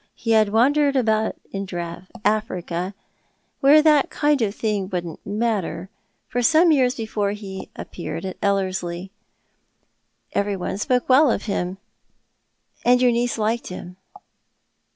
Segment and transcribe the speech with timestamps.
[0.15, 1.67] He had wandered about in
[2.25, 2.95] Africa—
[3.61, 5.91] where that kind of thing wouldn't matter—
[6.27, 9.11] for some years before lie appeared at Ellerslie.
[10.31, 11.77] Every one spoke well of him
[12.83, 13.95] ""And your niece liked him